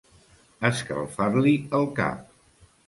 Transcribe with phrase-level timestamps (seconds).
[0.69, 2.29] Escalfar-li el cap.